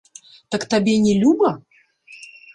[0.55, 1.53] Так табе не люба?